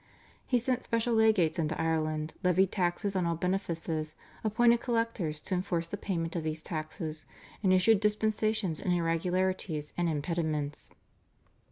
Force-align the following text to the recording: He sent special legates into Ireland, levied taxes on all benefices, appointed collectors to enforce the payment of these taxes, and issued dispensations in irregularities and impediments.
He 0.47 0.57
sent 0.57 0.81
special 0.81 1.13
legates 1.13 1.59
into 1.59 1.79
Ireland, 1.79 2.33
levied 2.43 2.71
taxes 2.71 3.15
on 3.15 3.27
all 3.27 3.35
benefices, 3.35 4.15
appointed 4.43 4.79
collectors 4.81 5.39
to 5.41 5.53
enforce 5.53 5.85
the 5.85 5.95
payment 5.95 6.35
of 6.35 6.41
these 6.41 6.63
taxes, 6.63 7.27
and 7.61 7.71
issued 7.71 7.99
dispensations 7.99 8.79
in 8.81 8.93
irregularities 8.93 9.93
and 9.97 10.09
impediments. 10.09 10.95